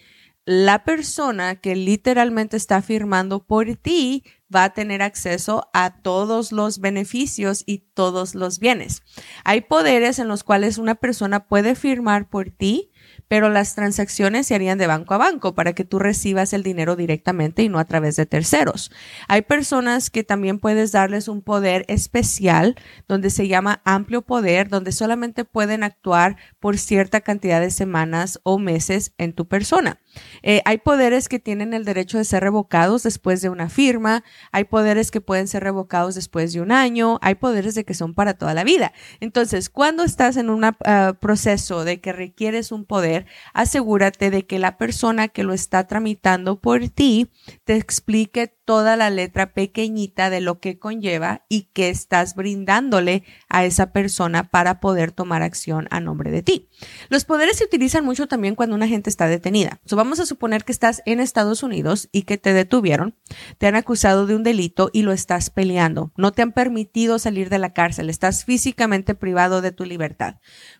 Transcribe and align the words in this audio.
la 0.45 0.83
persona 0.83 1.55
que 1.55 1.75
literalmente 1.75 2.55
está 2.55 2.83
firmando 2.83 3.43
por 3.43 3.77
ti 3.77 4.23
va 4.55 4.65
a 4.65 4.73
tener 4.73 5.01
acceso 5.01 5.71
a 5.73 6.03
todos 6.03 6.51
los 6.51 6.79
beneficios 6.79 7.63
y 7.65 7.79
todos 7.95 8.35
los 8.35 8.59
bienes. 8.59 9.01
Hay 9.43 9.61
poderes 9.61 10.19
en 10.19 10.27
los 10.27 10.43
cuales 10.43 10.77
una 10.77 10.93
persona 10.93 11.47
puede 11.47 11.73
firmar 11.73 12.29
por 12.29 12.51
ti 12.51 12.91
pero 13.27 13.49
las 13.49 13.75
transacciones 13.75 14.47
se 14.47 14.55
harían 14.55 14.77
de 14.77 14.87
banco 14.87 15.13
a 15.13 15.17
banco 15.17 15.55
para 15.55 15.73
que 15.73 15.83
tú 15.83 15.99
recibas 15.99 16.53
el 16.53 16.63
dinero 16.63 16.95
directamente 16.95 17.63
y 17.63 17.69
no 17.69 17.79
a 17.79 17.85
través 17.85 18.15
de 18.15 18.25
terceros. 18.25 18.91
Hay 19.27 19.41
personas 19.41 20.09
que 20.09 20.23
también 20.23 20.59
puedes 20.59 20.91
darles 20.91 21.27
un 21.27 21.41
poder 21.41 21.85
especial 21.87 22.75
donde 23.07 23.29
se 23.29 23.47
llama 23.47 23.81
amplio 23.85 24.21
poder, 24.21 24.69
donde 24.69 24.91
solamente 24.91 25.45
pueden 25.45 25.83
actuar 25.83 26.37
por 26.59 26.77
cierta 26.77 27.21
cantidad 27.21 27.59
de 27.59 27.71
semanas 27.71 28.39
o 28.43 28.59
meses 28.59 29.13
en 29.17 29.33
tu 29.33 29.47
persona. 29.47 29.99
Eh, 30.41 30.61
hay 30.65 30.79
poderes 30.79 31.29
que 31.29 31.39
tienen 31.39 31.73
el 31.73 31.85
derecho 31.85 32.17
de 32.17 32.23
ser 32.23 32.43
revocados 32.43 33.03
después 33.03 33.41
de 33.41 33.49
una 33.49 33.69
firma, 33.69 34.23
hay 34.51 34.63
poderes 34.63 35.11
que 35.11 35.21
pueden 35.21 35.47
ser 35.47 35.63
revocados 35.63 36.15
después 36.15 36.53
de 36.53 36.61
un 36.61 36.71
año, 36.71 37.19
hay 37.21 37.35
poderes 37.35 37.75
de 37.75 37.85
que 37.85 37.93
son 37.93 38.13
para 38.13 38.33
toda 38.33 38.53
la 38.53 38.63
vida. 38.63 38.93
Entonces, 39.19 39.69
cuando 39.69 40.03
estás 40.03 40.37
en 40.37 40.49
un 40.49 40.63
ah, 40.63 41.17
proceso 41.19 41.83
de 41.83 41.99
que 41.99 42.13
requieres 42.13 42.71
un 42.71 42.85
poder, 42.85 43.16
asegúrate 43.53 44.29
de 44.29 44.45
que 44.45 44.59
la 44.59 44.77
persona 44.77 45.27
que 45.27 45.43
lo 45.43 45.53
está 45.53 45.87
tramitando 45.87 46.59
por 46.59 46.87
ti 46.89 47.31
te 47.63 47.75
explique 47.75 48.53
toda 48.67 48.97
la 48.97 49.09
letra 49.09 49.53
pequeñita 49.53 50.29
de 50.29 50.41
lo 50.41 50.59
que 50.59 50.77
conlleva 50.77 51.45
y 51.47 51.69
que 51.73 51.89
estás 51.89 52.35
brindándole 52.35 53.23
a 53.47 53.63
esa 53.63 53.93
persona 53.93 54.49
para 54.49 54.81
poder 54.81 55.13
tomar 55.13 55.41
acción 55.41 55.87
a 55.89 56.01
nombre 56.01 56.31
de 56.31 56.43
ti. 56.43 56.67
Los 57.07 57.23
poderes 57.23 57.57
se 57.57 57.63
utilizan 57.63 58.03
mucho 58.03 58.27
también 58.27 58.55
cuando 58.55 58.75
una 58.75 58.89
gente 58.89 59.09
está 59.09 59.27
detenida. 59.27 59.79
vamos 59.89 60.19
a 60.19 60.25
suponer 60.25 60.65
que 60.65 60.73
estás 60.73 61.01
en 61.05 61.21
Estados 61.21 61.63
Unidos 61.63 62.09
y 62.11 62.23
que 62.23 62.37
te 62.37 62.51
detuvieron, 62.51 63.15
te 63.57 63.67
han 63.67 63.75
acusado 63.75 64.27
de 64.27 64.35
un 64.35 64.43
delito 64.43 64.89
y 64.91 65.03
lo 65.03 65.13
estás 65.13 65.49
peleando. 65.49 66.11
No 66.17 66.33
te 66.33 66.41
han 66.41 66.51
permitido 66.51 67.19
salir 67.19 67.49
de 67.49 67.59
la 67.59 67.71
cárcel, 67.73 68.09
estás 68.09 68.43
físicamente 68.43 69.15
privado 69.15 69.61
de 69.61 69.71
tu 69.71 69.85
libertad 69.85 70.35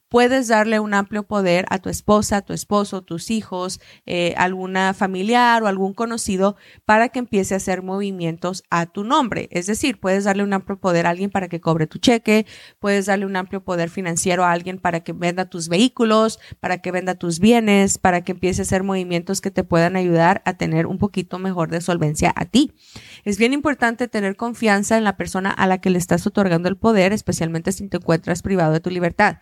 puedes 0.10 0.48
darle 0.48 0.80
un 0.80 0.94
amplio 0.94 1.24
poder 1.24 1.66
a 1.70 1.80
tu 1.80 1.90
esposa, 1.90 2.38
a 2.38 2.42
tu 2.42 2.54
esposo, 2.54 3.02
tus 3.02 3.30
hijos, 3.32 3.80
eh, 4.06 4.34
alguna 4.38 4.94
familiar 4.94 5.64
o 5.64 5.68
algún 5.68 5.94
conocido 5.94 6.56
para 6.86 7.10
que 7.10 7.20
empiece 7.20 7.54
a 7.54 7.58
hacer 7.58 7.84
movimientos 7.84 8.64
a 8.70 8.86
tu 8.86 9.04
nombre. 9.04 9.50
Es 9.52 9.66
decir, 9.66 10.00
puedes 10.00 10.24
darle 10.24 10.44
un 10.44 10.54
amplio 10.54 10.80
poder 10.80 11.08
a 11.08 11.10
alguien 11.10 11.30
para 11.30 11.48
que 11.48 11.60
cobre 11.60 11.88
tu 11.88 11.98
cheque, 11.98 12.46
puedes 12.80 13.08
darle 13.08 13.26
un 13.26 13.36
amplio 13.36 13.64
poder 13.64 13.90
financiero 13.90 14.44
a 14.44 14.52
alguien 14.52 14.80
para 14.80 15.02
que 15.02 15.14
venda 15.14 15.50
tus 15.50 15.68
vehículos, 15.68 16.40
para 16.60 16.80
que 16.80 16.92
venda 16.92 17.16
tus 17.16 17.40
bienes, 17.40 17.98
para 17.98 18.22
que 18.22 18.32
empiece 18.32 18.62
a 18.62 18.64
hacer 18.64 18.84
movimientos 18.84 19.42
que 19.42 19.52
te 19.52 19.64
puedan 19.64 19.96
ayudar 19.96 20.42
a 20.46 20.54
tener 20.54 20.88
un 20.88 20.98
poquito 20.98 21.40
mejor 21.40 21.70
de 21.70 21.82
solvencia 21.82 22.34
a 22.36 22.46
ti. 22.46 22.74
Es 23.24 23.38
bien 23.38 23.54
importante 23.54 24.08
tener 24.08 24.36
confianza 24.36 24.98
en 24.98 25.04
la 25.04 25.18
persona 25.18 25.50
a 25.52 25.68
la 25.68 25.80
que 25.80 25.90
le 25.90 25.98
estás 25.98 26.26
otorgando 26.26 26.70
el 26.70 26.78
poder, 26.78 27.14
especialmente 27.14 27.72
si 27.72 27.88
te 27.88 27.98
encuentras 27.98 28.42
privado 28.42 28.74
de 28.74 28.80
tu 28.80 28.90
libertad. 28.90 29.38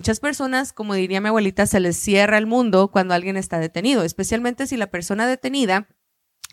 Muchas 0.00 0.18
personas, 0.18 0.72
como 0.72 0.94
diría 0.94 1.20
mi 1.20 1.28
abuelita, 1.28 1.66
se 1.66 1.78
les 1.78 1.94
cierra 1.94 2.38
el 2.38 2.46
mundo 2.46 2.88
cuando 2.90 3.12
alguien 3.12 3.36
está 3.36 3.58
detenido, 3.58 4.02
especialmente 4.02 4.66
si 4.66 4.78
la 4.78 4.90
persona 4.90 5.26
detenida 5.26 5.88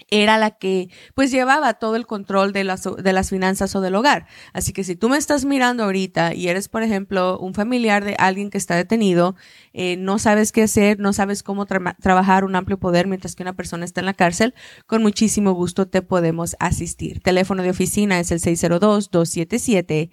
era 0.09 0.37
la 0.37 0.51
que 0.51 0.89
pues 1.15 1.31
llevaba 1.31 1.73
todo 1.75 1.95
el 1.95 2.05
control 2.05 2.51
de 2.53 2.63
las, 2.63 2.83
de 2.83 3.13
las 3.13 3.29
finanzas 3.29 3.75
o 3.75 3.81
del 3.81 3.95
hogar. 3.95 4.27
Así 4.53 4.73
que 4.73 4.83
si 4.83 4.95
tú 4.95 5.09
me 5.09 5.17
estás 5.17 5.45
mirando 5.45 5.83
ahorita 5.83 6.33
y 6.33 6.47
eres, 6.47 6.69
por 6.69 6.81
ejemplo, 6.83 7.37
un 7.39 7.53
familiar 7.53 8.03
de 8.05 8.15
alguien 8.17 8.49
que 8.49 8.57
está 8.57 8.75
detenido, 8.75 9.35
eh, 9.73 9.97
no 9.97 10.17
sabes 10.19 10.51
qué 10.51 10.63
hacer, 10.63 10.99
no 10.99 11.13
sabes 11.13 11.43
cómo 11.43 11.65
trabajar 11.65 12.43
un 12.45 12.55
amplio 12.55 12.79
poder 12.79 13.07
mientras 13.07 13.35
que 13.35 13.43
una 13.43 13.55
persona 13.55 13.85
está 13.85 14.01
en 14.01 14.05
la 14.05 14.13
cárcel, 14.13 14.53
con 14.85 15.01
muchísimo 15.01 15.53
gusto 15.53 15.87
te 15.87 16.01
podemos 16.01 16.55
asistir. 16.59 17.21
Teléfono 17.21 17.63
de 17.63 17.69
oficina 17.71 18.19
es 18.19 18.31
el 18.31 18.39
602-277-0860, 18.39 20.11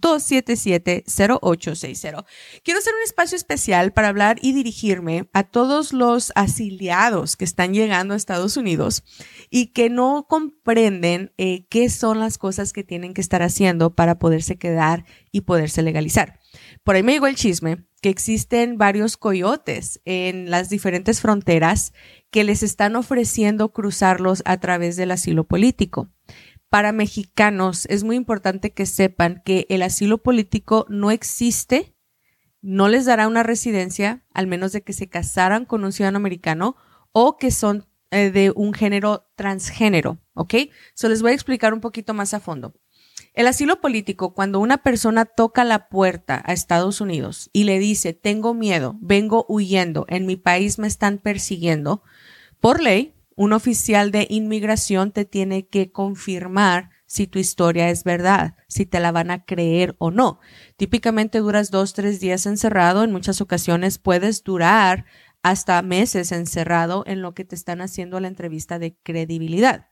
602-277-0860. 0.00 2.24
Quiero 2.62 2.78
hacer 2.78 2.94
un 2.94 3.02
espacio 3.04 3.36
especial 3.36 3.92
para 3.92 4.08
hablar 4.08 4.38
y 4.40 4.52
dirigirme 4.52 5.28
a 5.32 5.42
todos 5.44 5.92
los 5.92 6.32
que 6.78 7.44
están 7.44 7.74
llegando 7.74 8.14
a 8.14 8.16
Estados 8.16 8.56
Unidos 8.56 9.04
y 9.50 9.68
que 9.68 9.90
no 9.90 10.26
comprenden 10.28 11.32
eh, 11.38 11.66
qué 11.68 11.88
son 11.90 12.18
las 12.20 12.38
cosas 12.38 12.72
que 12.72 12.84
tienen 12.84 13.14
que 13.14 13.20
estar 13.20 13.42
haciendo 13.42 13.94
para 13.94 14.18
poderse 14.18 14.56
quedar 14.56 15.04
y 15.32 15.42
poderse 15.42 15.82
legalizar. 15.82 16.40
Por 16.82 16.96
ahí 16.96 17.02
me 17.02 17.12
llegó 17.12 17.26
el 17.26 17.36
chisme 17.36 17.84
que 18.00 18.10
existen 18.10 18.76
varios 18.76 19.16
coyotes 19.16 20.00
en 20.04 20.50
las 20.50 20.68
diferentes 20.68 21.20
fronteras 21.20 21.92
que 22.30 22.44
les 22.44 22.62
están 22.62 22.96
ofreciendo 22.96 23.72
cruzarlos 23.72 24.42
a 24.44 24.58
través 24.58 24.96
del 24.96 25.10
asilo 25.10 25.44
político. 25.44 26.10
Para 26.68 26.92
mexicanos 26.92 27.86
es 27.86 28.04
muy 28.04 28.16
importante 28.16 28.72
que 28.72 28.84
sepan 28.84 29.42
que 29.44 29.66
el 29.68 29.82
asilo 29.82 30.18
político 30.18 30.86
no 30.88 31.10
existe 31.10 31.93
no 32.64 32.88
les 32.88 33.04
dará 33.04 33.28
una 33.28 33.42
residencia, 33.42 34.24
al 34.32 34.46
menos 34.46 34.72
de 34.72 34.82
que 34.82 34.94
se 34.94 35.06
casaran 35.06 35.66
con 35.66 35.84
un 35.84 35.92
ciudadano 35.92 36.16
americano 36.16 36.76
o 37.12 37.36
que 37.36 37.50
son 37.50 37.86
eh, 38.10 38.30
de 38.30 38.52
un 38.56 38.72
género 38.72 39.28
transgénero, 39.36 40.18
¿ok? 40.32 40.54
So 40.94 41.10
les 41.10 41.20
voy 41.20 41.32
a 41.32 41.34
explicar 41.34 41.74
un 41.74 41.82
poquito 41.82 42.14
más 42.14 42.32
a 42.32 42.40
fondo. 42.40 42.72
El 43.34 43.48
asilo 43.48 43.82
político, 43.82 44.32
cuando 44.32 44.60
una 44.60 44.78
persona 44.78 45.26
toca 45.26 45.62
la 45.62 45.90
puerta 45.90 46.42
a 46.46 46.54
Estados 46.54 47.02
Unidos 47.02 47.50
y 47.52 47.64
le 47.64 47.78
dice, 47.78 48.14
tengo 48.14 48.54
miedo, 48.54 48.96
vengo 48.98 49.44
huyendo, 49.46 50.06
en 50.08 50.24
mi 50.24 50.36
país 50.36 50.78
me 50.78 50.86
están 50.86 51.18
persiguiendo, 51.18 52.02
por 52.60 52.82
ley, 52.82 53.14
un 53.36 53.52
oficial 53.52 54.10
de 54.10 54.26
inmigración 54.30 55.10
te 55.12 55.26
tiene 55.26 55.66
que 55.66 55.92
confirmar 55.92 56.88
si 57.14 57.28
tu 57.28 57.38
historia 57.38 57.90
es 57.90 58.02
verdad, 58.02 58.56
si 58.66 58.86
te 58.86 58.98
la 58.98 59.12
van 59.12 59.30
a 59.30 59.44
creer 59.44 59.94
o 59.98 60.10
no. 60.10 60.40
Típicamente 60.76 61.38
duras 61.38 61.70
dos, 61.70 61.94
tres 61.94 62.18
días 62.18 62.44
encerrado, 62.44 63.04
en 63.04 63.12
muchas 63.12 63.40
ocasiones 63.40 63.98
puedes 63.98 64.42
durar 64.42 65.04
hasta 65.44 65.80
meses 65.82 66.32
encerrado 66.32 67.04
en 67.06 67.22
lo 67.22 67.32
que 67.32 67.44
te 67.44 67.54
están 67.54 67.82
haciendo 67.82 68.18
la 68.18 68.26
entrevista 68.26 68.80
de 68.80 68.96
credibilidad. 69.00 69.90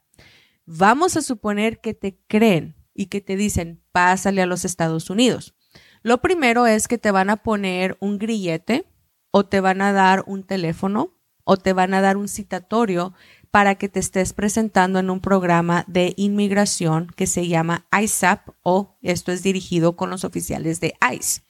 Vamos 0.66 1.16
a 1.16 1.22
suponer 1.22 1.80
que 1.80 1.94
te 1.94 2.19
creen 2.26 2.74
y 2.92 3.06
que 3.06 3.20
te 3.20 3.36
dicen, 3.36 3.84
pásale 3.92 4.42
a 4.42 4.46
los 4.46 4.64
Estados 4.64 5.08
Unidos. 5.08 5.54
Lo 6.02 6.20
primero 6.22 6.66
es 6.66 6.88
que 6.88 6.98
te 6.98 7.12
van 7.12 7.30
a 7.30 7.44
poner 7.44 7.96
un 8.00 8.19
grillete 8.19 8.84
o 9.30 9.46
te 9.46 9.60
van 9.60 9.80
a 9.80 9.92
dar 9.92 10.24
un 10.26 10.42
teléfono 10.42 11.20
o 11.44 11.56
te 11.56 11.72
van 11.72 11.94
a 11.94 12.00
dar 12.00 12.16
un 12.16 12.26
citatorio 12.26 13.14
para 13.52 13.75
que 13.75 13.90
te 13.90 14.00
estés 14.00 14.32
presentando 14.32 14.99
en 14.99 15.10
un 15.10 15.20
programa 15.20 15.84
de 15.87 16.14
inmigración 16.16 17.12
que 17.14 17.26
se 17.26 17.46
llama 17.49 17.87
ISAP 17.93 18.49
o 18.62 18.96
esto 19.02 19.31
es 19.31 19.43
dirigido 19.43 19.94
con 19.94 20.08
los 20.08 20.25
oficiales 20.25 20.81
de 20.81 20.94
ICE. 21.14 21.43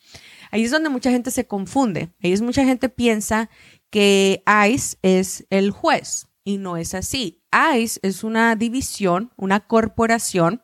Ahí 0.51 0.65
es 0.65 0.73
donde 0.73 0.89
mucha 0.89 1.13
gente 1.13 1.31
se 1.31 1.47
confunde. 1.47 2.11
Ahí 2.21 2.33
es 2.33 2.43
mucha 2.43 2.65
gente 2.65 2.89
piensa 2.89 3.49
que 3.89 4.43
ICE 4.47 4.99
es 5.03 5.47
el 5.49 5.71
juez 5.71 6.27
y 6.43 6.59
no 6.59 6.77
es 6.77 6.93
así. 6.95 7.41
ICE 7.53 8.01
es 8.03 8.25
una 8.25 8.57
división, 8.57 9.31
una 9.37 9.61
corporación 9.61 10.61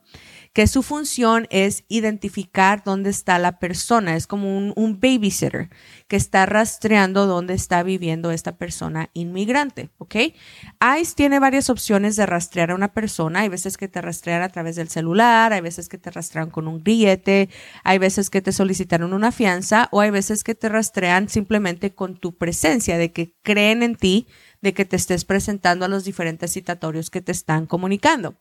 que 0.58 0.66
su 0.66 0.82
función 0.82 1.46
es 1.50 1.84
identificar 1.87 2.82
dónde 2.84 3.10
está 3.10 3.38
la 3.38 3.60
persona. 3.60 4.16
Es 4.16 4.26
como 4.26 4.58
un, 4.58 4.99
babysitter 5.00 5.70
que 6.08 6.16
está 6.16 6.46
rastreando 6.46 7.28
dónde 7.28 7.55
está 7.55 7.84
viviendo 7.84 8.32
esta 8.32 8.56
persona 8.56 9.08
inmigrante, 9.14 9.90
¿ok? 9.99 10.16
ICE 10.16 11.14
tiene 11.14 11.38
varias 11.38 11.70
opciones 11.70 12.16
de 12.16 12.26
rastrear 12.26 12.72
a 12.72 12.75
una 12.75 12.93
persona. 12.93 13.43
Hay 13.43 13.49
veces 13.49 13.76
que 13.76 13.87
te 13.87 14.00
rastrean 14.00 14.43
a 14.43 14.49
través 14.49 14.75
del 14.75 14.88
celular, 14.88 15.52
hay 15.52 15.60
veces 15.60 15.88
que 15.88 15.96
te 15.96 16.10
rastrean 16.10 16.50
con 16.50 16.66
un 16.66 16.82
grillete, 16.82 17.50
hay 17.84 17.99
veces 17.99 18.28
que 18.28 18.43
te 18.43 18.50
solicitaron 18.50 19.12
una 19.12 19.31
fianza 19.31 19.88
o 19.93 20.00
hay 20.00 20.10
veces 20.10 20.43
que 20.43 20.56
te 20.56 20.69
rastrean 20.69 21.28
simplemente 21.28 21.94
con 21.94 22.16
tu 22.16 22.37
presencia, 22.37 22.99
de 22.99 23.12
que 23.12 23.37
creen 23.44 23.84
en 23.84 23.94
ti, 23.94 24.26
de 24.60 24.75
que 24.75 24.84
te 24.84 24.96
estés 24.96 25.25
presentando 25.25 25.84
a 25.84 25.88
los 25.88 26.02
diferentes 26.02 26.52
citatorios 26.52 27.10
que 27.10 27.20
te 27.20 27.31
están 27.31 27.66
comunicando. 27.66 28.34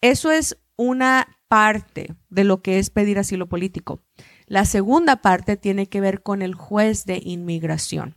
Eso 0.00 0.30
es 0.30 0.56
una 0.80 1.36
parte 1.46 2.14
de 2.30 2.42
lo 2.42 2.62
que 2.62 2.78
es 2.78 2.88
pedir 2.88 3.18
asilo 3.18 3.50
político. 3.50 4.02
La 4.46 4.64
segunda 4.64 5.16
parte 5.16 5.58
tiene 5.58 5.88
que 5.88 6.00
ver 6.00 6.22
con 6.22 6.40
el 6.40 6.54
juez 6.54 7.04
de 7.04 7.20
inmigración. 7.22 8.16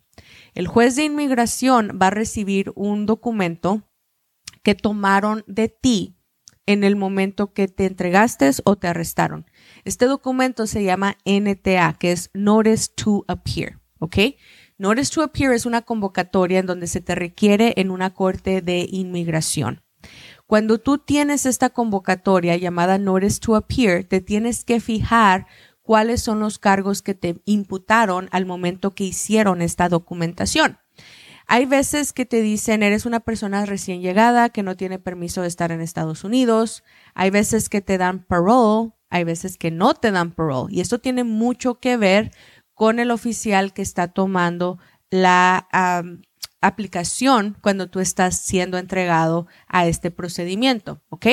El 0.54 0.68
juez 0.68 0.96
de 0.96 1.04
inmigración 1.04 2.00
va 2.02 2.08
a 2.08 2.12
recibir 2.12 2.72
un 2.76 3.06
documento 3.06 3.84
que 4.62 4.76
tomaron 4.76 5.44
de 5.46 5.68
ti 5.68 6.16
en 6.66 6.86
el 6.86 6.96
momento 6.96 7.52
que 7.52 7.68
te 7.68 7.86
entregaste 7.86 8.50
o 8.64 8.78
te 8.78 8.88
arrestaron. 8.88 9.46
Este 9.84 10.06
documento 10.06 10.66
se 10.66 10.86
llama 10.86 11.18
NTA, 11.26 11.98
que 12.00 12.14
es 12.14 12.30
Notice 12.34 12.94
to 12.96 13.26
Appear, 13.28 13.82
¿ok? 14.00 14.18
Notice 14.78 15.14
to 15.14 15.22
Appear 15.22 15.52
es 15.52 15.66
una 15.66 15.82
convocatoria 15.82 16.60
en 16.60 16.66
donde 16.66 16.88
se 16.88 17.02
te 17.02 17.14
requiere 17.14 17.74
en 17.76 17.92
una 17.92 18.14
corte 18.14 18.62
de 18.62 18.88
inmigración. 18.90 19.84
Cuando 20.46 20.78
tú 20.78 20.98
tienes 20.98 21.46
esta 21.46 21.70
convocatoria 21.70 22.58
llamada 22.58 22.98
Notice 22.98 23.40
to 23.40 23.56
Appear, 23.56 24.04
te 24.04 24.22
tienes 24.22 24.66
que 24.66 24.80
fijar 24.80 25.48
cuáles 25.82 26.22
son 26.22 26.40
los 26.40 26.60
cargos 26.60 27.02
que 27.02 27.14
te 27.14 27.42
imputaron 27.46 28.30
al 28.32 28.46
momento 28.46 28.92
que 28.92 29.04
hicieron 29.04 29.62
esta 29.62 29.90
documentación. 29.90 30.80
Hay 31.46 31.66
veces 31.66 32.14
que 32.14 32.26
te 32.26 32.42
dicen 32.42 32.84
eres 32.84 33.06
una 33.06 33.20
persona 33.20 33.66
recién 33.66 34.02
llegada 34.02 34.50
que 34.50 34.64
no 34.64 34.76
tiene 34.78 34.98
permiso 35.00 35.42
de 35.42 35.48
estar 35.48 35.72
en 35.72 35.82
Estados 35.82 36.24
Unidos. 36.24 36.84
Hay 37.14 37.30
veces 37.30 37.68
que 37.68 37.82
te 37.82 37.98
dan 37.98 38.24
parole, 38.24 38.92
hay 39.10 39.26
veces 39.26 39.58
que 39.58 39.72
no 39.72 39.94
te 39.94 40.12
dan 40.12 40.32
parole. 40.32 40.74
Y 40.74 40.82
esto 40.82 41.00
tiene 41.00 41.24
mucho 41.24 41.76
que 41.76 41.98
ver 41.98 42.32
con 42.74 43.00
el 43.00 43.12
oficial 43.12 43.74
que 43.74 43.82
está 43.82 44.08
tomando 44.08 44.80
la 45.10 45.68
aplicación 46.64 47.58
cuando 47.62 47.90
tú 47.90 48.00
estás 48.00 48.40
siendo 48.42 48.78
entregado 48.78 49.48
a 49.68 49.86
este 49.86 50.12
procedimiento, 50.12 51.04
¿ok? 51.10 51.28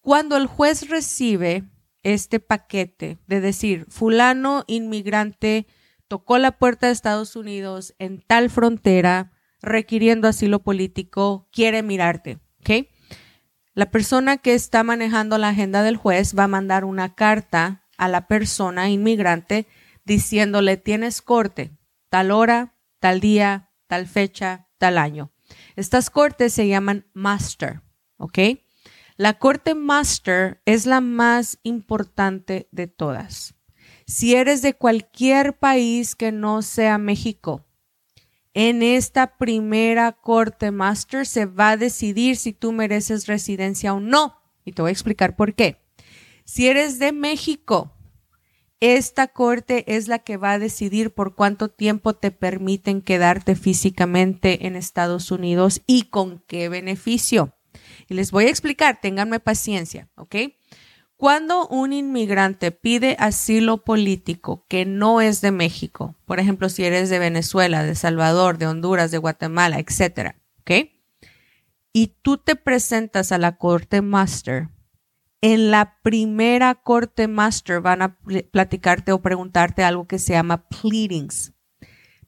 Cuando 0.00 0.36
el 0.36 0.46
juez 0.46 0.88
recibe 0.88 1.64
este 2.02 2.40
paquete 2.40 3.18
de 3.26 3.40
decir, 3.40 3.86
fulano 3.88 4.64
inmigrante 4.66 5.66
tocó 6.08 6.38
la 6.38 6.52
puerta 6.52 6.86
de 6.86 6.92
Estados 6.92 7.36
Unidos 7.36 7.94
en 7.98 8.22
tal 8.22 8.50
frontera 8.50 9.32
requiriendo 9.60 10.28
asilo 10.28 10.62
político, 10.62 11.48
quiere 11.52 11.82
mirarte, 11.82 12.38
¿ok? 12.60 12.86
La 13.74 13.90
persona 13.90 14.36
que 14.36 14.54
está 14.54 14.82
manejando 14.82 15.38
la 15.38 15.48
agenda 15.48 15.82
del 15.82 15.96
juez 15.96 16.36
va 16.38 16.44
a 16.44 16.48
mandar 16.48 16.84
una 16.84 17.14
carta 17.14 17.86
a 17.96 18.08
la 18.08 18.26
persona 18.26 18.90
inmigrante 18.90 19.66
diciéndole 20.04 20.76
tienes 20.76 21.22
corte, 21.22 21.72
tal 22.10 22.30
hora, 22.30 22.74
tal 22.98 23.20
día, 23.20 23.71
tal 23.92 24.06
fecha, 24.06 24.68
tal 24.78 24.96
año. 24.96 25.32
Estas 25.76 26.08
cortes 26.08 26.54
se 26.54 26.66
llaman 26.66 27.04
master, 27.12 27.82
¿ok? 28.16 28.38
La 29.18 29.34
corte 29.34 29.74
master 29.74 30.62
es 30.64 30.86
la 30.86 31.02
más 31.02 31.58
importante 31.62 32.70
de 32.72 32.86
todas. 32.86 33.54
Si 34.06 34.34
eres 34.34 34.62
de 34.62 34.72
cualquier 34.72 35.58
país 35.58 36.16
que 36.16 36.32
no 36.32 36.62
sea 36.62 36.96
México, 36.96 37.66
en 38.54 38.82
esta 38.82 39.36
primera 39.36 40.12
corte 40.12 40.70
master 40.70 41.26
se 41.26 41.44
va 41.44 41.72
a 41.72 41.76
decidir 41.76 42.38
si 42.38 42.54
tú 42.54 42.72
mereces 42.72 43.26
residencia 43.26 43.92
o 43.92 44.00
no. 44.00 44.40
Y 44.64 44.72
te 44.72 44.80
voy 44.80 44.88
a 44.88 44.92
explicar 44.92 45.36
por 45.36 45.52
qué. 45.52 45.82
Si 46.46 46.66
eres 46.66 46.98
de 46.98 47.12
México, 47.12 47.92
esta 48.82 49.28
corte 49.28 49.84
es 49.94 50.08
la 50.08 50.18
que 50.18 50.36
va 50.36 50.50
a 50.50 50.58
decidir 50.58 51.14
por 51.14 51.36
cuánto 51.36 51.68
tiempo 51.68 52.14
te 52.14 52.32
permiten 52.32 53.00
quedarte 53.00 53.54
físicamente 53.54 54.66
en 54.66 54.74
Estados 54.74 55.30
Unidos 55.30 55.82
y 55.86 56.06
con 56.10 56.40
qué 56.48 56.68
beneficio. 56.68 57.54
Y 58.08 58.14
les 58.14 58.32
voy 58.32 58.46
a 58.46 58.50
explicar, 58.50 58.98
ténganme 59.00 59.38
paciencia, 59.38 60.08
¿ok? 60.16 60.34
Cuando 61.16 61.68
un 61.68 61.92
inmigrante 61.92 62.72
pide 62.72 63.14
asilo 63.20 63.84
político 63.84 64.66
que 64.66 64.84
no 64.84 65.20
es 65.20 65.40
de 65.40 65.52
México, 65.52 66.16
por 66.24 66.40
ejemplo, 66.40 66.68
si 66.68 66.82
eres 66.82 67.08
de 67.08 67.20
Venezuela, 67.20 67.84
de 67.84 67.94
Salvador, 67.94 68.58
de 68.58 68.66
Honduras, 68.66 69.12
de 69.12 69.18
Guatemala, 69.18 69.78
etcétera, 69.78 70.34
¿ok? 70.62 70.90
Y 71.92 72.16
tú 72.22 72.36
te 72.36 72.56
presentas 72.56 73.30
a 73.30 73.38
la 73.38 73.58
corte 73.58 74.02
master 74.02 74.70
en 75.42 75.72
la 75.72 75.98
primera 76.02 76.76
corte 76.76 77.26
master 77.26 77.80
van 77.80 78.00
a 78.00 78.16
platicarte 78.52 79.12
o 79.12 79.20
preguntarte 79.20 79.82
algo 79.82 80.06
que 80.06 80.20
se 80.20 80.32
llama 80.32 80.68
pleadings. 80.68 81.52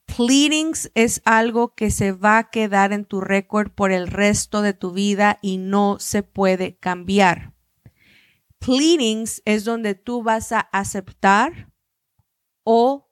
Pleadings 0.04 0.90
es 0.94 1.22
algo 1.24 1.74
que 1.74 1.90
se 1.90 2.12
va 2.12 2.38
a 2.38 2.50
quedar 2.50 2.92
en 2.92 3.04
tu 3.04 3.20
récord 3.20 3.70
por 3.70 3.92
el 3.92 4.08
resto 4.08 4.62
de 4.62 4.74
tu 4.74 4.92
vida 4.92 5.38
y 5.40 5.58
no 5.58 5.98
se 6.00 6.24
puede 6.24 6.76
cambiar. 6.76 7.54
Pleadings 8.58 9.42
es 9.44 9.64
donde 9.64 9.94
tú 9.94 10.22
vas 10.22 10.50
a 10.50 10.60
aceptar 10.60 11.72
o 12.64 13.08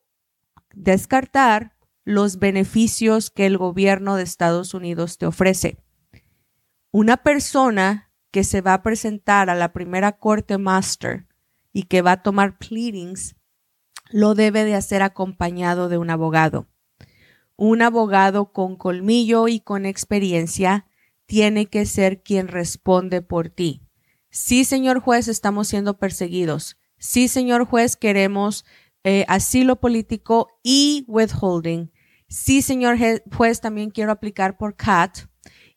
descartar 0.75 1.77
los 2.05 2.41
beneficios 2.41 3.31
que 3.31 3.47
el 3.47 3.57
gobierno 3.57 4.17
de 4.17 4.25
Estados 4.25 4.75
Unidos 4.75 5.17
te 5.17 5.27
ofrece. 5.27 5.79
Una 6.91 7.19
persona 7.19 8.12
que 8.33 8.43
se 8.43 8.63
va 8.63 8.75
a 8.75 8.83
presentar 8.83 9.51
a 9.51 9.55
la 9.55 9.73
primera 9.73 10.13
corte 10.19 10.59
master 10.59 11.27
y 11.73 11.85
que 11.85 12.03
va 12.03 12.13
a 12.13 12.23
tomar 12.23 12.59
pleadings, 12.59 13.37
lo 14.11 14.35
debe 14.35 14.65
de 14.65 14.75
hacer 14.75 15.03
acompañado 15.03 15.89
de 15.89 15.99
un 15.99 16.11
abogado. 16.11 16.67
Un 17.57 17.83
abogado 17.83 18.53
con 18.53 18.77
colmillo 18.77 19.49
y 19.49 19.61
con 19.61 19.87
experiencia 19.87 20.87
tiene 21.27 21.67
que 21.67 21.87
ser 21.87 22.23
quien 22.23 22.49
responde 22.49 23.23
por 23.23 23.51
ti. 23.51 23.83
Sí, 24.31 24.65
señor 24.65 25.01
juez, 25.01 25.29
estamos 25.29 25.69
siendo 25.69 25.99
perseguidos. 25.99 26.79
Sí, 26.99 27.29
señor 27.29 27.67
juez, 27.67 27.97
queremos 27.97 28.65
eh, 29.05 29.27
asilo 29.29 29.79
político 29.79 30.49
y 30.63 31.05
withholding. 31.07 31.93
Sí, 32.29 32.63
señor 32.63 32.97
juez, 33.31 33.61
también 33.61 33.91
quiero 33.91 34.11
aplicar 34.11 34.57
por 34.57 34.75
CAT 34.75 35.27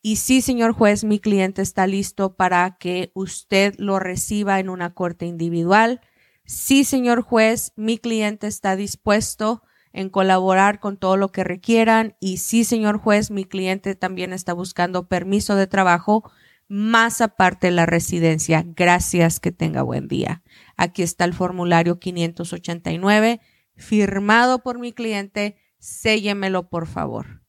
y 0.06 0.14
sí, 0.14 0.40
señor 0.40 0.70
juez, 0.70 1.02
mi 1.02 1.18
cliente 1.18 1.62
está 1.62 1.88
listo 1.88 2.36
para 2.36 2.76
que 2.78 3.10
usted 3.12 3.74
lo 3.76 3.98
reciba 3.98 4.60
en 4.60 4.68
una 4.68 4.94
corte 4.94 5.26
individual. 5.26 6.00
Sí, 6.44 6.84
señor 6.84 7.22
juez, 7.22 7.72
mi 7.74 7.98
cliente 7.98 8.46
está 8.46 8.76
dispuesto 8.76 9.64
en 9.92 10.08
colaborar 10.08 10.78
con 10.78 10.96
todo 10.96 11.16
lo 11.16 11.32
que 11.32 11.42
requieran. 11.42 12.14
Y 12.20 12.36
sí, 12.36 12.62
señor 12.62 12.98
juez, 12.98 13.32
mi 13.32 13.44
cliente 13.46 13.96
también 13.96 14.32
está 14.32 14.52
buscando 14.52 15.08
permiso 15.08 15.56
de 15.56 15.66
trabajo 15.66 16.30
más 16.68 17.20
aparte 17.20 17.66
de 17.66 17.72
la 17.72 17.86
residencia. 17.86 18.64
Gracias, 18.64 19.40
que 19.40 19.50
tenga 19.50 19.82
buen 19.82 20.06
día. 20.06 20.44
Aquí 20.76 21.02
está 21.02 21.24
el 21.24 21.34
formulario 21.34 21.98
589, 21.98 23.40
firmado 23.74 24.62
por 24.62 24.78
mi 24.78 24.92
cliente. 24.92 25.56
Séllemelo, 25.80 26.68
por 26.68 26.86
favor. 26.86 27.45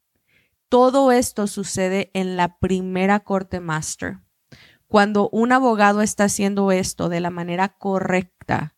Todo 0.69 1.11
esto 1.11 1.47
sucede 1.47 2.11
en 2.13 2.35
la 2.35 2.57
primera 2.59 3.21
corte 3.21 3.59
master. 3.59 4.19
Cuando 4.87 5.29
un 5.29 5.51
abogado 5.51 6.01
está 6.01 6.25
haciendo 6.25 6.71
esto 6.71 7.09
de 7.09 7.19
la 7.21 7.29
manera 7.29 7.77
correcta 7.77 8.75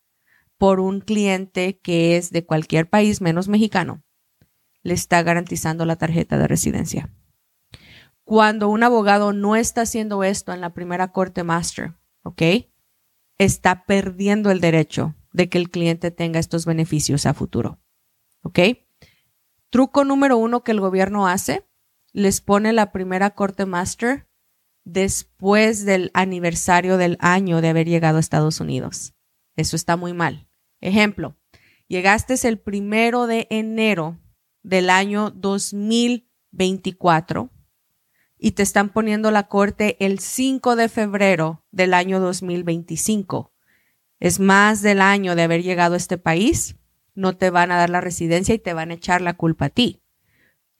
por 0.56 0.78
un 0.78 1.00
cliente 1.00 1.80
que 1.80 2.16
es 2.16 2.30
de 2.30 2.44
cualquier 2.44 2.88
país 2.88 3.20
menos 3.20 3.48
mexicano, 3.48 4.04
le 4.82 4.94
está 4.94 5.22
garantizando 5.22 5.84
la 5.84 5.96
tarjeta 5.96 6.38
de 6.38 6.46
residencia. 6.46 7.12
Cuando 8.24 8.68
un 8.68 8.82
abogado 8.82 9.32
no 9.32 9.56
está 9.56 9.82
haciendo 9.82 10.22
esto 10.22 10.52
en 10.52 10.60
la 10.60 10.72
primera 10.72 11.12
corte 11.12 11.42
master, 11.42 11.94
¿ok? 12.22 12.42
Está 13.38 13.84
perdiendo 13.84 14.50
el 14.50 14.60
derecho 14.60 15.16
de 15.32 15.48
que 15.48 15.58
el 15.58 15.70
cliente 15.70 16.10
tenga 16.10 16.38
estos 16.38 16.66
beneficios 16.66 17.26
a 17.26 17.34
futuro. 17.34 17.80
¿Ok? 18.42 18.58
Truco 19.70 20.04
número 20.04 20.36
uno 20.36 20.62
que 20.62 20.72
el 20.72 20.80
gobierno 20.80 21.26
hace, 21.26 21.66
les 22.12 22.40
pone 22.40 22.72
la 22.72 22.92
primera 22.92 23.30
corte 23.30 23.66
master 23.66 24.28
después 24.84 25.84
del 25.84 26.12
aniversario 26.14 26.96
del 26.96 27.16
año 27.20 27.60
de 27.60 27.68
haber 27.68 27.88
llegado 27.88 28.16
a 28.16 28.20
Estados 28.20 28.60
Unidos. 28.60 29.14
Eso 29.56 29.74
está 29.76 29.96
muy 29.96 30.12
mal. 30.12 30.48
Ejemplo, 30.80 31.36
llegaste 31.86 32.34
el 32.48 32.58
primero 32.58 33.26
de 33.26 33.46
enero 33.50 34.18
del 34.62 34.90
año 34.90 35.30
2024 35.30 37.50
y 38.38 38.52
te 38.52 38.62
están 38.62 38.90
poniendo 38.90 39.30
la 39.30 39.48
corte 39.48 39.96
el 40.04 40.18
5 40.18 40.76
de 40.76 40.88
febrero 40.88 41.64
del 41.70 41.92
año 41.92 42.20
2025. 42.20 43.52
Es 44.18 44.40
más 44.40 44.80
del 44.82 45.02
año 45.02 45.34
de 45.34 45.42
haber 45.42 45.62
llegado 45.62 45.94
a 45.94 45.98
este 45.98 46.18
país, 46.18 46.76
no 47.14 47.36
te 47.36 47.50
van 47.50 47.70
a 47.70 47.76
dar 47.76 47.90
la 47.90 48.00
residencia 48.00 48.54
y 48.54 48.58
te 48.58 48.72
van 48.72 48.90
a 48.90 48.94
echar 48.94 49.20
la 49.20 49.34
culpa 49.34 49.66
a 49.66 49.70
ti. 49.70 49.99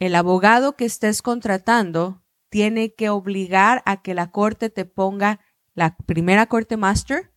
El 0.00 0.14
abogado 0.14 0.76
que 0.76 0.86
estés 0.86 1.20
contratando 1.20 2.22
tiene 2.48 2.94
que 2.94 3.10
obligar 3.10 3.82
a 3.84 4.00
que 4.00 4.14
la 4.14 4.30
corte 4.30 4.70
te 4.70 4.86
ponga 4.86 5.40
la 5.74 5.98
primera 5.98 6.46
corte 6.46 6.78
master 6.78 7.32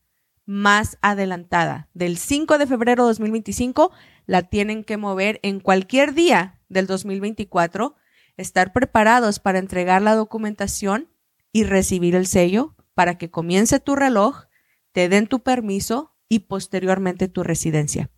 más 0.46 0.98
adelantada. 1.01 1.89
Del 1.93 2.17
5 2.17 2.58
de 2.58 2.65
febrero 2.65 3.03
de 3.03 3.10
2025 3.10 3.91
la 4.25 4.43
tienen 4.43 4.86
que 4.86 4.96
mover 4.96 5.41
en 5.43 5.60
cualquier 5.60 6.13
día 6.13 6.62
del 6.70 6.88
2024 6.88 7.96
estar 8.38 8.72
preparados 8.72 9.39
para 9.39 9.60
entregar 9.60 10.01
la 10.01 10.15
documentación 10.15 11.10
y 11.51 11.65
recibir 11.65 12.15
el 12.15 12.27
sello 12.27 12.77
para 12.93 13.17
que 13.17 13.29
comience 13.29 13.82
tu 13.82 13.98
reloj, 13.98 14.46
te 14.93 15.10
den 15.10 15.27
tu 15.27 15.43
permiso 15.43 16.15
y 16.29 16.39
posteriormente 16.39 17.27
tu 17.27 17.43
residencia. 17.43 18.10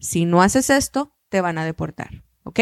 Si 0.00 0.24
no 0.24 0.42
haces 0.42 0.68
esto, 0.68 1.16
te 1.28 1.40
van 1.40 1.58
a 1.58 1.64
deportar. 1.64 2.24
¿Ok? 2.42 2.60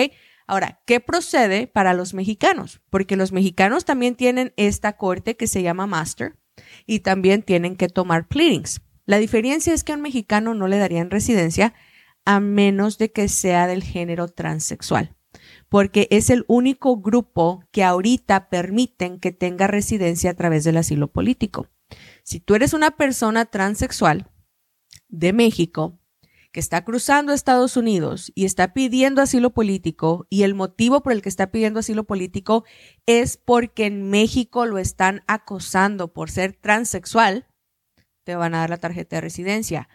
Ahora, 0.52 0.82
¿qué 0.84 1.00
procede 1.00 1.66
para 1.66 1.94
los 1.94 2.12
mexicanos? 2.12 2.82
Porque 2.90 3.16
los 3.16 3.32
mexicanos 3.32 3.86
también 3.86 4.16
tienen 4.16 4.52
esta 4.58 4.98
corte 4.98 5.34
que 5.34 5.46
se 5.46 5.62
llama 5.62 5.86
Master 5.86 6.36
y 6.84 7.00
también 7.00 7.42
tienen 7.42 7.74
que 7.74 7.88
tomar 7.88 8.28
pleadings. 8.28 8.82
La 9.06 9.16
diferencia 9.16 9.72
es 9.72 9.82
que 9.82 9.92
a 9.92 9.94
un 9.94 10.02
mexicano 10.02 10.52
no 10.52 10.68
le 10.68 10.76
darían 10.76 11.10
residencia 11.10 11.72
a 12.26 12.38
menos 12.38 12.98
de 12.98 13.10
que 13.10 13.28
sea 13.28 13.66
del 13.66 13.82
género 13.82 14.28
transexual 14.28 15.16
porque 15.70 16.06
es 16.10 16.28
el 16.28 16.44
único 16.48 16.98
grupo 16.98 17.64
que 17.70 17.82
ahorita 17.82 18.50
permiten 18.50 19.20
que 19.20 19.32
tenga 19.32 19.68
residencia 19.68 20.32
a 20.32 20.34
través 20.34 20.64
del 20.64 20.76
asilo 20.76 21.10
político. 21.10 21.68
Si 22.24 22.40
tú 22.40 22.56
eres 22.56 22.74
una 22.74 22.90
persona 22.90 23.46
transexual 23.46 24.30
de 25.08 25.32
México 25.32 25.98
que 26.52 26.60
está 26.60 26.84
cruzando 26.84 27.32
Estados 27.32 27.76
Unidos 27.76 28.30
y 28.34 28.44
está 28.44 28.74
pidiendo 28.74 29.22
asilo 29.22 29.50
político 29.50 30.26
y 30.28 30.42
el 30.42 30.54
motivo 30.54 31.02
por 31.02 31.12
el 31.12 31.22
que 31.22 31.30
está 31.30 31.50
pidiendo 31.50 31.80
asilo 31.80 32.04
político 32.04 32.64
es 33.06 33.38
porque 33.38 33.86
en 33.86 34.10
México 34.10 34.66
lo 34.66 34.78
están 34.78 35.22
acosando 35.26 36.12
por 36.12 36.30
ser 36.30 36.52
transexual, 36.52 37.46
te 38.24 38.36
van 38.36 38.54
a 38.54 38.58
dar 38.58 38.70
la 38.70 38.76
tarjeta 38.76 39.16
de 39.16 39.22
residencia. 39.22 39.88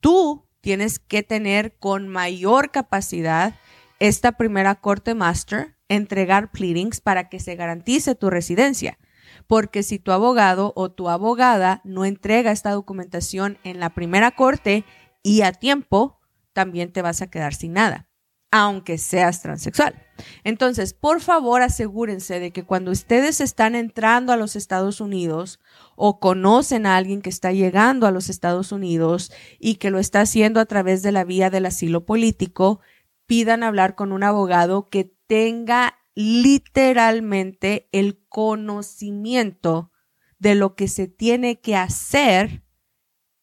Tú 0.00 0.46
tienes 0.60 1.00
que 1.00 1.22
tener 1.22 1.76
con 1.78 2.08
mayor 2.08 2.70
capacidad 2.70 3.54
esta 3.98 4.32
primera 4.32 4.76
corte 4.76 5.14
master 5.14 5.76
entregar 5.88 6.50
pleadings 6.50 7.00
para 7.00 7.28
que 7.28 7.40
se 7.40 7.56
garantice 7.56 8.14
tu 8.14 8.30
residencia. 8.30 8.98
Porque 9.46 9.82
si 9.82 9.98
tu 9.98 10.12
abogado 10.12 10.72
o 10.76 10.90
tu 10.90 11.08
abogada 11.08 11.80
no 11.84 12.04
entrega 12.04 12.52
esta 12.52 12.70
documentación 12.70 13.58
en 13.64 13.80
la 13.80 13.90
primera 13.90 14.30
corte 14.30 14.84
y 15.24 15.40
a 15.40 15.52
tiempo, 15.52 16.20
también 16.52 16.92
te 16.92 17.02
vas 17.02 17.22
a 17.22 17.30
quedar 17.30 17.54
sin 17.54 17.72
nada, 17.72 18.08
aunque 18.52 18.98
seas 18.98 19.40
transexual. 19.42 20.00
Entonces, 20.44 20.92
por 20.92 21.20
favor, 21.20 21.62
asegúrense 21.62 22.38
de 22.38 22.52
que 22.52 22.62
cuando 22.62 22.92
ustedes 22.92 23.40
están 23.40 23.74
entrando 23.74 24.32
a 24.32 24.36
los 24.36 24.54
Estados 24.54 25.00
Unidos 25.00 25.58
o 25.96 26.20
conocen 26.20 26.86
a 26.86 26.96
alguien 26.96 27.22
que 27.22 27.30
está 27.30 27.52
llegando 27.52 28.06
a 28.06 28.12
los 28.12 28.28
Estados 28.28 28.70
Unidos 28.70 29.32
y 29.58 29.76
que 29.76 29.90
lo 29.90 29.98
está 29.98 30.20
haciendo 30.20 30.60
a 30.60 30.66
través 30.66 31.02
de 31.02 31.10
la 31.10 31.24
vía 31.24 31.50
del 31.50 31.66
asilo 31.66 32.04
político, 32.04 32.80
pidan 33.26 33.62
hablar 33.62 33.96
con 33.96 34.12
un 34.12 34.22
abogado 34.22 34.88
que 34.90 35.16
tenga 35.26 35.98
literalmente 36.14 37.88
el 37.92 38.22
conocimiento 38.28 39.90
de 40.38 40.54
lo 40.54 40.76
que 40.76 40.86
se 40.86 41.08
tiene 41.08 41.60
que 41.60 41.76
hacer 41.76 42.62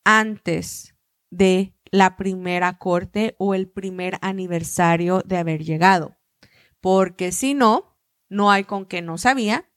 antes 0.05 0.90
de 1.31 1.73
la 1.89 2.15
primera 2.15 2.77
corte 2.77 3.35
o 3.39 3.55
el 3.55 3.67
primer 3.67 4.17
aniversario 4.21 5.23
de 5.25 5.37
haber 5.37 5.63
llegado. 5.63 6.17
Porque 6.79 7.31
si 7.31 7.53
no, 7.53 7.97
no 8.29 8.51
hay 8.51 8.63
con 8.63 8.85
que 8.85 9.01
no 9.01 9.17
sabía, 9.17 9.69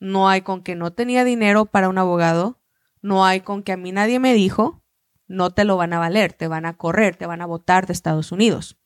no 0.00 0.28
hay 0.28 0.42
con 0.42 0.62
que 0.62 0.74
no 0.74 0.92
tenía 0.92 1.24
dinero 1.24 1.66
para 1.66 1.88
un 1.88 1.98
abogado, 1.98 2.60
no 3.00 3.24
hay 3.24 3.40
con 3.40 3.62
que 3.62 3.72
a 3.72 3.76
mí 3.76 3.92
nadie 3.92 4.18
me 4.18 4.34
dijo, 4.34 4.82
no 5.26 5.50
te 5.50 5.64
lo 5.64 5.76
van 5.76 5.92
a 5.92 5.98
valer, 5.98 6.32
te 6.32 6.48
van 6.48 6.66
a 6.66 6.76
correr, 6.76 7.16
te 7.16 7.26
van 7.26 7.42
a 7.42 7.46
votar 7.46 7.86
de 7.86 7.92
Estados 7.92 8.32
Unidos. 8.32 8.78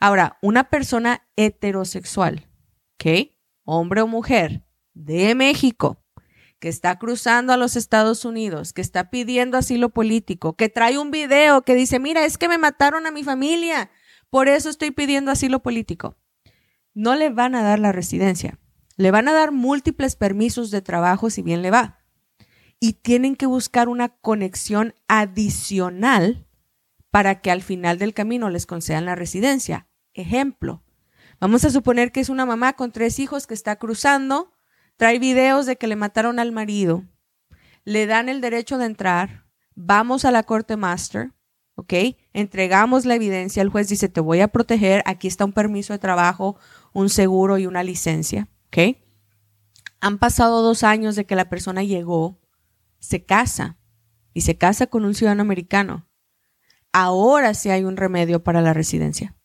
Ahora, 0.00 0.38
una 0.42 0.70
persona 0.70 1.28
heterosexual, 1.36 2.48
¿ok? 2.94 3.32
Hombre 3.64 4.02
o 4.02 4.06
mujer, 4.06 4.64
de 4.94 5.34
México, 5.34 6.04
que 6.58 6.68
está 6.68 6.98
cruzando 6.98 7.52
a 7.52 7.56
los 7.56 7.76
Estados 7.76 8.24
Unidos, 8.24 8.72
que 8.72 8.80
está 8.80 9.10
pidiendo 9.10 9.56
asilo 9.56 9.90
político, 9.90 10.54
que 10.54 10.68
trae 10.68 10.98
un 10.98 11.10
video 11.10 11.62
que 11.62 11.74
dice, 11.74 11.98
mira, 11.98 12.24
es 12.24 12.38
que 12.38 12.48
me 12.48 12.58
mataron 12.58 13.06
a 13.06 13.10
mi 13.10 13.22
familia, 13.22 13.90
por 14.30 14.48
eso 14.48 14.68
estoy 14.68 14.90
pidiendo 14.90 15.30
asilo 15.30 15.62
político. 15.62 16.16
No 16.94 17.14
le 17.14 17.30
van 17.30 17.54
a 17.54 17.62
dar 17.62 17.78
la 17.78 17.92
residencia, 17.92 18.58
le 18.96 19.10
van 19.10 19.28
a 19.28 19.32
dar 19.32 19.52
múltiples 19.52 20.16
permisos 20.16 20.70
de 20.70 20.82
trabajo 20.82 21.30
si 21.30 21.42
bien 21.42 21.62
le 21.62 21.70
va. 21.70 22.00
Y 22.80 22.94
tienen 22.94 23.36
que 23.36 23.46
buscar 23.46 23.88
una 23.88 24.08
conexión 24.08 24.94
adicional 25.06 26.46
para 27.10 27.40
que 27.40 27.50
al 27.50 27.62
final 27.62 27.98
del 27.98 28.14
camino 28.14 28.50
les 28.50 28.66
concedan 28.66 29.04
la 29.04 29.14
residencia. 29.14 29.88
Ejemplo, 30.14 30.82
vamos 31.40 31.64
a 31.64 31.70
suponer 31.70 32.12
que 32.12 32.20
es 32.20 32.28
una 32.28 32.46
mamá 32.46 32.74
con 32.74 32.92
tres 32.92 33.18
hijos 33.18 33.46
que 33.46 33.54
está 33.54 33.76
cruzando, 33.76 34.52
trae 34.98 35.18
videos 35.18 35.64
de 35.64 35.76
que 35.76 35.86
le 35.86 35.96
mataron 35.96 36.38
al 36.38 36.52
marido, 36.52 37.04
le 37.84 38.06
dan 38.06 38.28
el 38.28 38.42
derecho 38.42 38.76
de 38.76 38.84
entrar, 38.84 39.46
vamos 39.74 40.26
a 40.26 40.30
la 40.30 40.42
corte 40.42 40.76
master, 40.76 41.32
¿ok? 41.76 41.94
Entregamos 42.34 43.06
la 43.06 43.14
evidencia, 43.14 43.62
el 43.62 43.70
juez 43.70 43.88
dice, 43.88 44.10
te 44.10 44.20
voy 44.20 44.40
a 44.40 44.48
proteger, 44.48 45.02
aquí 45.06 45.26
está 45.26 45.46
un 45.46 45.54
permiso 45.54 45.94
de 45.94 45.98
trabajo, 45.98 46.58
un 46.92 47.08
seguro 47.08 47.56
y 47.56 47.66
una 47.66 47.82
licencia, 47.82 48.48
¿ok? 48.66 48.98
Han 50.00 50.18
pasado 50.18 50.60
dos 50.60 50.82
años 50.82 51.16
de 51.16 51.24
que 51.24 51.34
la 51.34 51.48
persona 51.48 51.82
llegó, 51.82 52.38
se 52.98 53.24
casa 53.24 53.78
y 54.34 54.42
se 54.42 54.58
casa 54.58 54.88
con 54.88 55.06
un 55.06 55.14
ciudadano 55.14 55.40
americano. 55.40 56.06
Ahora 56.92 57.54
sí 57.54 57.70
hay 57.70 57.84
un 57.84 57.96
remedio 57.96 58.44
para 58.44 58.60
la 58.60 58.74
residencia 58.74 59.38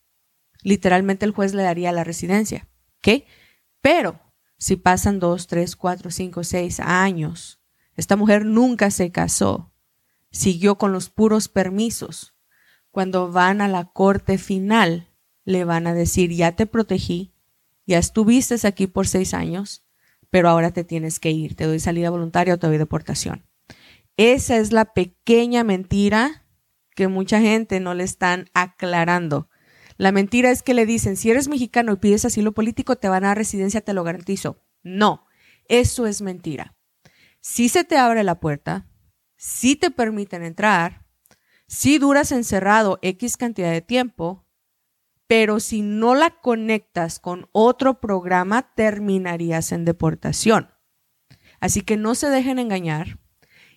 literalmente 0.63 1.25
el 1.25 1.31
juez 1.31 1.53
le 1.53 1.63
daría 1.63 1.91
la 1.91 2.03
residencia. 2.03 2.67
¿Ok? 2.97 3.25
Pero 3.81 4.19
si 4.63 4.77
pasan 4.77 5.19
dos, 5.19 5.47
tres, 5.47 5.75
cuatro, 5.75 6.09
cinco, 6.09 6.45
seis 6.45 6.79
años, 6.79 7.59
esta 7.97 8.15
mujer 8.15 8.45
nunca 8.45 8.91
se 8.91 9.11
casó, 9.11 9.73
siguió 10.31 10.77
con 10.77 10.93
los 10.93 11.09
puros 11.09 11.49
permisos. 11.49 12.33
Cuando 12.89 13.29
van 13.29 13.59
a 13.59 13.67
la 13.67 13.91
corte 13.91 14.37
final, 14.37 15.09
le 15.43 15.65
van 15.65 15.85
a 15.85 15.93
decir, 15.93 16.31
ya 16.31 16.53
te 16.53 16.65
protegí, 16.65 17.33
ya 17.85 17.97
estuviste 17.97 18.55
aquí 18.65 18.87
por 18.87 19.05
seis 19.05 19.33
años, 19.33 19.85
pero 20.29 20.47
ahora 20.47 20.71
te 20.71 20.85
tienes 20.85 21.19
que 21.19 21.31
ir, 21.31 21.57
te 21.57 21.65
doy 21.65 21.81
salida 21.81 22.09
voluntaria 22.09 22.53
o 22.53 22.57
te 22.57 22.67
doy 22.67 22.77
deportación. 22.77 23.45
Esa 24.15 24.55
es 24.55 24.71
la 24.71 24.93
pequeña 24.93 25.65
mentira 25.65 26.45
que 26.95 27.09
mucha 27.09 27.41
gente 27.41 27.81
no 27.81 27.95
le 27.95 28.05
están 28.05 28.45
aclarando. 28.53 29.49
La 29.97 30.11
mentira 30.11 30.51
es 30.51 30.63
que 30.63 30.73
le 30.73 30.85
dicen, 30.85 31.17
si 31.17 31.29
eres 31.29 31.47
mexicano 31.47 31.93
y 31.93 31.97
pides 31.97 32.25
asilo 32.25 32.51
político, 32.53 32.95
te 32.95 33.09
van 33.09 33.23
a 33.23 33.27
dar 33.27 33.37
residencia, 33.37 33.81
te 33.81 33.93
lo 33.93 34.03
garantizo. 34.03 34.63
No, 34.81 35.25
eso 35.67 36.07
es 36.07 36.21
mentira. 36.21 36.75
Si 37.41 37.69
se 37.69 37.83
te 37.83 37.97
abre 37.97 38.23
la 38.23 38.39
puerta, 38.39 38.87
si 39.35 39.75
te 39.75 39.91
permiten 39.91 40.43
entrar, 40.43 41.05
si 41.67 41.97
duras 41.97 42.31
encerrado 42.31 42.99
X 43.01 43.37
cantidad 43.37 43.71
de 43.71 43.81
tiempo, 43.81 44.47
pero 45.27 45.59
si 45.59 45.81
no 45.81 46.15
la 46.15 46.29
conectas 46.41 47.19
con 47.19 47.49
otro 47.51 47.99
programa, 47.99 48.73
terminarías 48.75 49.71
en 49.71 49.85
deportación. 49.85 50.69
Así 51.59 51.81
que 51.81 51.97
no 51.97 52.13
se 52.15 52.29
dejen 52.29 52.59
engañar. 52.59 53.19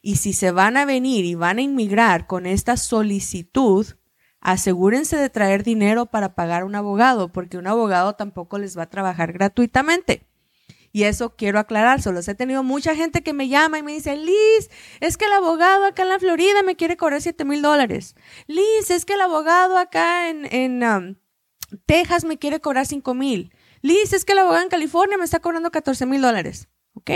Y 0.02 0.16
si 0.16 0.32
se 0.32 0.50
van 0.50 0.76
a 0.76 0.84
venir 0.84 1.24
y 1.24 1.34
van 1.34 1.58
a 1.58 1.62
inmigrar 1.62 2.26
con 2.26 2.46
esta 2.46 2.76
solicitud, 2.76 3.86
asegúrense 4.46 5.16
de 5.16 5.28
traer 5.28 5.64
dinero 5.64 6.06
para 6.06 6.36
pagar 6.36 6.62
un 6.62 6.76
abogado, 6.76 7.32
porque 7.32 7.58
un 7.58 7.66
abogado 7.66 8.14
tampoco 8.14 8.58
les 8.58 8.78
va 8.78 8.84
a 8.84 8.90
trabajar 8.90 9.32
gratuitamente. 9.32 10.22
Y 10.92 11.02
eso 11.02 11.34
quiero 11.34 11.58
aclarar, 11.58 12.00
solo 12.00 12.20
he 12.24 12.34
tenido 12.36 12.62
mucha 12.62 12.94
gente 12.94 13.24
que 13.24 13.32
me 13.32 13.48
llama 13.48 13.80
y 13.80 13.82
me 13.82 13.92
dice, 13.92 14.16
Liz, 14.16 14.70
es 15.00 15.16
que 15.16 15.24
el 15.24 15.32
abogado 15.32 15.84
acá 15.84 16.02
en 16.02 16.10
la 16.10 16.20
Florida 16.20 16.62
me 16.62 16.76
quiere 16.76 16.96
cobrar 16.96 17.20
7 17.20 17.44
mil 17.44 17.60
dólares. 17.60 18.14
Liz, 18.46 18.88
es 18.90 19.04
que 19.04 19.14
el 19.14 19.20
abogado 19.20 19.78
acá 19.78 20.30
en, 20.30 20.46
en 20.54 20.84
um, 20.84 21.16
Texas 21.84 22.24
me 22.24 22.38
quiere 22.38 22.60
cobrar 22.60 22.86
5 22.86 23.14
mil. 23.14 23.52
Liz, 23.82 24.12
es 24.12 24.24
que 24.24 24.32
el 24.32 24.38
abogado 24.38 24.62
en 24.62 24.70
California 24.70 25.18
me 25.18 25.24
está 25.24 25.40
cobrando 25.40 25.72
14 25.72 26.06
mil 26.06 26.22
dólares. 26.22 26.68
Ok, 26.94 27.10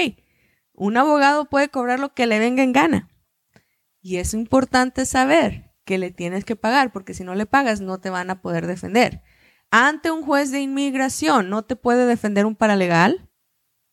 un 0.73 0.97
abogado 0.97 1.45
puede 1.45 1.69
cobrar 1.69 2.01
lo 2.01 2.13
que 2.13 2.27
le 2.27 2.41
venga 2.41 2.65
en 2.65 2.73
gana. 2.73 3.09
Y 4.03 4.17
es 4.17 4.35
importante 4.35 5.07
saber 5.07 5.70
que 5.91 5.99
le 5.99 6.13
tienes 6.13 6.45
que 6.45 6.55
pagar, 6.55 6.93
porque 6.93 7.15
si 7.15 7.25
no 7.25 7.35
le 7.35 7.47
pagas 7.47 7.81
no 7.81 7.99
te 7.99 8.11
van 8.11 8.31
a 8.31 8.41
poder 8.43 8.69
defender. 8.69 9.23
Ante 9.73 10.13
un 10.13 10.23
juez 10.23 10.53
de 10.53 10.61
inmigración 10.61 11.51
no 11.51 11.65
te 11.65 11.75
puede 11.75 12.07
defender 12.07 12.47
un 12.47 12.55
paralegal, 12.55 13.29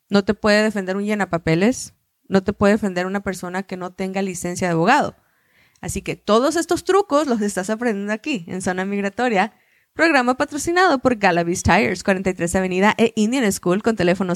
no 0.07 0.23
te 0.23 0.35
puede 0.35 0.61
defender 0.61 0.95
un 0.95 1.05
llenapapeles, 1.05 1.95
no 2.27 2.43
te 2.43 2.53
puede 2.53 2.73
defender 2.73 3.07
una 3.07 3.23
persona 3.23 3.63
que 3.63 3.77
no 3.77 3.93
tenga 3.93 4.21
licencia 4.21 4.67
de 4.67 4.73
abogado. 4.73 5.15
Así 5.81 6.03
que 6.03 6.15
todos 6.15 6.55
estos 6.55 6.83
trucos 6.83 7.25
los 7.25 7.41
estás 7.41 7.71
aprendiendo 7.71 8.13
aquí, 8.13 8.45
en 8.47 8.61
Zona 8.61 8.85
Migratoria, 8.85 9.53
programa 9.93 10.37
patrocinado 10.37 10.99
por 10.99 11.15
Galavis 11.15 11.63
Tires, 11.63 12.03
43 12.03 12.55
Avenida 12.57 12.93
e 12.99 13.11
Indian 13.15 13.51
School 13.51 13.81
con 13.81 13.95
teléfono 13.95 14.35